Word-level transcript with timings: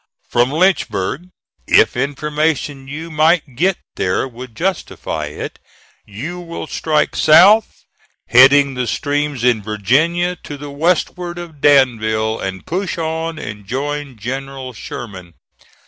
From 0.27 0.51
Lynchburg, 0.51 1.29
if 1.67 1.95
information 1.95 2.87
you 2.87 3.11
might 3.11 3.55
get 3.55 3.77
there 3.97 4.27
would 4.27 4.55
justify 4.55 5.25
it, 5.27 5.59
you 6.07 6.39
will 6.39 6.65
strike 6.65 7.15
south, 7.15 7.83
heading 8.27 8.73
the 8.73 8.87
streams 8.87 9.43
in 9.43 9.61
Virgina 9.61 10.37
to 10.41 10.57
the 10.57 10.71
westward 10.71 11.37
of 11.37 11.61
Danville, 11.61 12.39
and 12.39 12.65
push 12.65 12.97
on 12.97 13.37
and 13.37 13.67
join 13.67 14.17
General 14.17 14.73
Sherman. 14.73 15.35